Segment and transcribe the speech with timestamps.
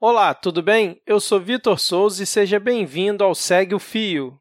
[0.00, 1.02] Olá, tudo bem?
[1.04, 4.38] Eu sou Vitor Souza e seja bem-vindo ao Segue o Fio.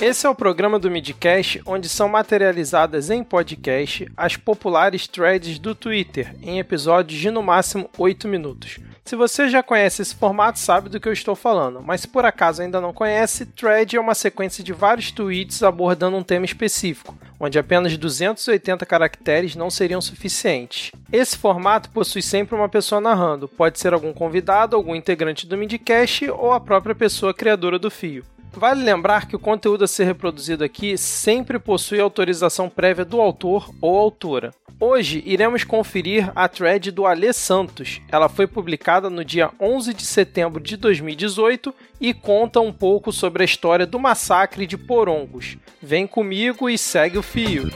[0.00, 5.74] Esse é o programa do Midcast, onde são materializadas em podcast as populares threads do
[5.74, 8.78] Twitter, em episódios de no máximo 8 minutos.
[9.04, 12.24] Se você já conhece esse formato, sabe do que eu estou falando, mas se por
[12.24, 17.16] acaso ainda não conhece, thread é uma sequência de vários tweets abordando um tema específico,
[17.38, 20.92] onde apenas 280 caracteres não seriam suficientes.
[21.12, 26.30] Esse formato possui sempre uma pessoa narrando, pode ser algum convidado, algum integrante do Midcast
[26.30, 28.24] ou a própria pessoa criadora do fio.
[28.54, 33.68] Vale lembrar que o conteúdo a ser reproduzido aqui sempre possui autorização prévia do autor
[33.80, 34.52] ou autora.
[34.84, 38.00] Hoje iremos conferir a thread do Alê Santos.
[38.10, 43.42] Ela foi publicada no dia 11 de setembro de 2018 e conta um pouco sobre
[43.42, 45.56] a história do massacre de Porongos.
[45.80, 47.70] Vem comigo e segue o fio.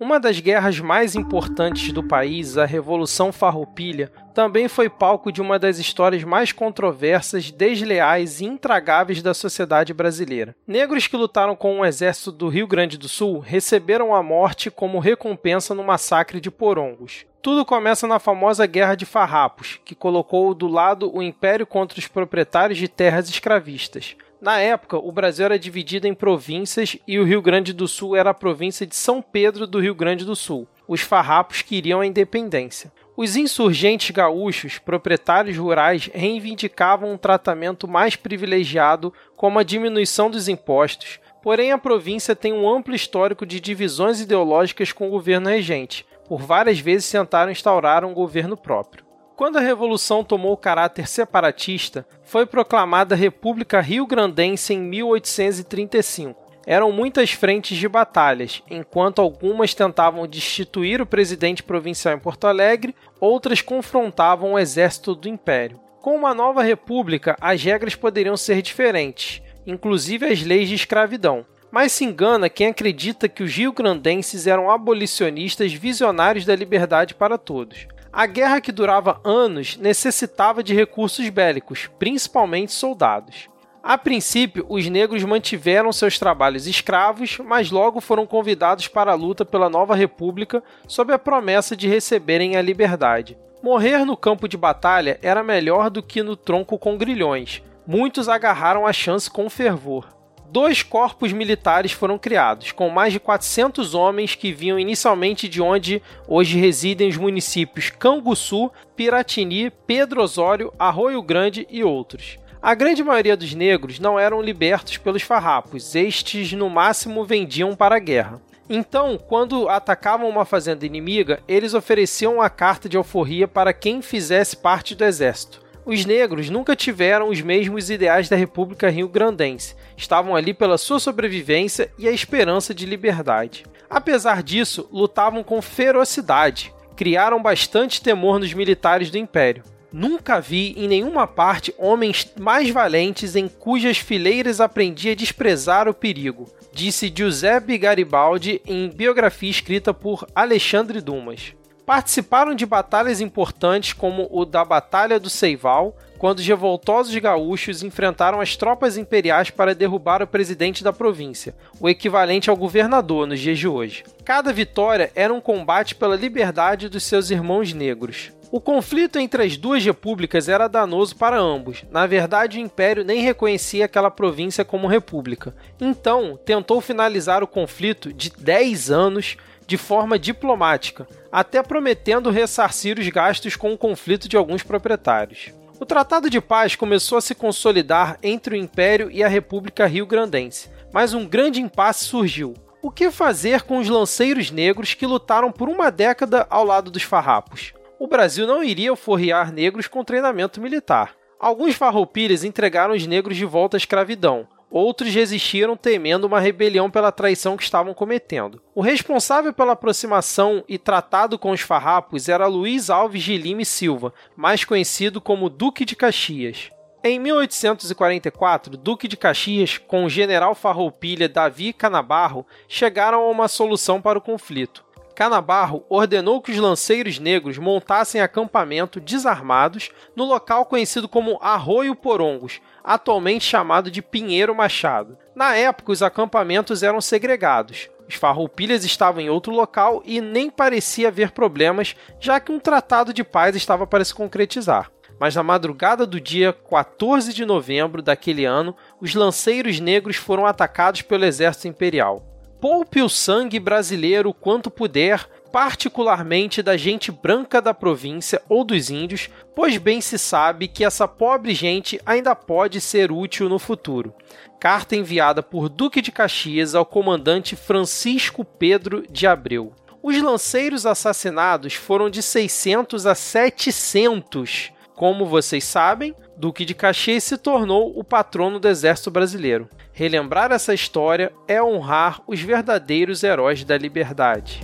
[0.00, 5.58] Uma das guerras mais importantes do país, a Revolução Farroupilha, também foi palco de uma
[5.58, 10.54] das histórias mais controversas, desleais e intragáveis da sociedade brasileira.
[10.64, 15.00] Negros que lutaram com o exército do Rio Grande do Sul receberam a morte como
[15.00, 17.26] recompensa no massacre de Porongos.
[17.42, 22.06] Tudo começa na famosa Guerra de Farrapos, que colocou do lado o império contra os
[22.06, 24.16] proprietários de terras escravistas.
[24.40, 28.30] Na época, o Brasil era dividido em províncias e o Rio Grande do Sul era
[28.30, 30.68] a província de São Pedro do Rio Grande do Sul.
[30.86, 32.92] Os farrapos queriam a independência.
[33.16, 41.18] Os insurgentes gaúchos, proprietários rurais, reivindicavam um tratamento mais privilegiado, como a diminuição dos impostos,
[41.42, 46.06] porém a província tem um amplo histórico de divisões ideológicas com o governo regente.
[46.28, 49.07] Por várias vezes tentaram instaurar um governo próprio.
[49.38, 56.36] Quando a revolução tomou caráter separatista, foi proclamada República Rio-Grandense em 1835.
[56.66, 62.96] Eram muitas frentes de batalhas, enquanto algumas tentavam destituir o presidente provincial em Porto Alegre,
[63.20, 65.78] outras confrontavam o exército do império.
[66.02, 71.46] Com uma nova república, as regras poderiam ser diferentes, inclusive as leis de escravidão.
[71.70, 77.86] Mas se engana quem acredita que os rio-grandenses eram abolicionistas visionários da liberdade para todos.
[78.12, 83.48] A guerra que durava anos necessitava de recursos bélicos, principalmente soldados.
[83.82, 89.44] A princípio, os negros mantiveram seus trabalhos escravos, mas logo foram convidados para a luta
[89.44, 93.38] pela nova república sob a promessa de receberem a liberdade.
[93.62, 97.62] Morrer no campo de batalha era melhor do que no tronco com grilhões.
[97.86, 100.17] Muitos agarraram a chance com fervor
[100.50, 106.02] dois corpos militares foram criados, com mais de 400 homens que vinham inicialmente de onde
[106.26, 112.38] hoje residem os municípios Canguçu, Piratini, Pedro Osório, Arroio Grande e outros.
[112.60, 117.96] A grande maioria dos negros não eram libertos pelos farrapos, estes no máximo vendiam para
[117.96, 118.40] a guerra.
[118.68, 124.56] Então, quando atacavam uma fazenda inimiga, eles ofereciam uma carta de alforria para quem fizesse
[124.56, 125.67] parte do exército.
[125.88, 129.74] Os negros nunca tiveram os mesmos ideais da República Rio-Grandense.
[129.96, 133.64] Estavam ali pela sua sobrevivência e a esperança de liberdade.
[133.88, 136.74] Apesar disso, lutavam com ferocidade.
[136.94, 139.64] Criaram bastante temor nos militares do Império.
[139.90, 145.94] Nunca vi em nenhuma parte homens mais valentes em cujas fileiras aprendi a desprezar o
[145.94, 151.56] perigo, disse Giuseppe Garibaldi em biografia escrita por Alexandre Dumas
[151.88, 158.42] participaram de batalhas importantes como o da Batalha do Seival, quando os revoltosos gaúchos enfrentaram
[158.42, 163.58] as tropas imperiais para derrubar o presidente da província, o equivalente ao governador nos dias
[163.58, 164.04] de hoje.
[164.22, 168.32] Cada vitória era um combate pela liberdade dos seus irmãos negros.
[168.50, 171.84] O conflito entre as duas repúblicas era danoso para ambos.
[171.90, 175.54] Na verdade, o Império nem reconhecia aquela província como república.
[175.80, 179.36] Então, tentou finalizar o conflito de 10 anos
[179.68, 185.52] de forma diplomática, até prometendo ressarcir os gastos com o conflito de alguns proprietários.
[185.78, 190.70] O Tratado de Paz começou a se consolidar entre o Império e a República Rio-Grandense,
[190.90, 192.54] mas um grande impasse surgiu.
[192.80, 197.02] O que fazer com os lanceiros negros que lutaram por uma década ao lado dos
[197.02, 197.74] farrapos?
[197.98, 201.14] O Brasil não iria forrear negros com treinamento militar.
[201.38, 207.10] Alguns farroupilhas entregaram os negros de volta à escravidão, Outros resistiram temendo uma rebelião pela
[207.10, 208.60] traição que estavam cometendo.
[208.74, 213.66] O responsável pela aproximação e tratado com os farrapos era Luiz Alves de Lima e
[213.66, 216.70] Silva, mais conhecido como Duque de Caxias.
[217.02, 224.02] Em 1844, Duque de Caxias, com o general farroupilha Davi Canabarro, chegaram a uma solução
[224.02, 224.84] para o conflito.
[225.18, 232.60] Canabarro ordenou que os lanceiros negros montassem acampamento desarmados no local conhecido como Arroio Porongos,
[232.84, 235.18] atualmente chamado de Pinheiro Machado.
[235.34, 237.90] Na época, os acampamentos eram segregados.
[238.08, 243.12] Os farroupilhas estavam em outro local e nem parecia haver problemas, já que um tratado
[243.12, 244.88] de paz estava para se concretizar.
[245.18, 251.02] Mas na madrugada do dia 14 de novembro daquele ano, os lanceiros negros foram atacados
[251.02, 252.27] pelo exército imperial.
[252.60, 259.30] Poupe o sangue brasileiro quanto puder, particularmente da gente branca da província ou dos índios,
[259.54, 264.12] pois bem se sabe que essa pobre gente ainda pode ser útil no futuro.
[264.58, 269.72] Carta enviada por Duque de Caxias ao comandante Francisco Pedro de Abreu.
[270.02, 274.72] Os lanceiros assassinados foram de 600 a 700.
[274.98, 279.68] Como vocês sabem, Duque de Caxias se tornou o patrono do exército brasileiro.
[279.92, 284.60] Relembrar essa história é honrar os verdadeiros heróis da liberdade.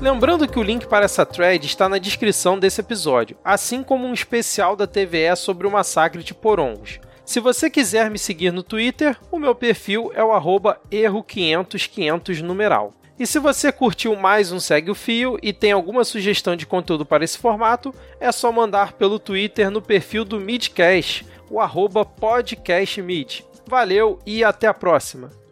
[0.00, 4.14] Lembrando que o link para essa thread está na descrição desse episódio, assim como um
[4.14, 6.98] especial da TVE sobre o massacre de Porongos.
[7.26, 12.94] Se você quiser me seguir no Twitter, o meu perfil é o erro500500 numeral.
[13.18, 17.04] E se você curtiu mais um Segue o Fio e tem alguma sugestão de conteúdo
[17.04, 23.44] para esse formato, é só mandar pelo Twitter no perfil do Midcast, o arroba podcastmid.
[23.66, 25.47] Valeu e até a próxima!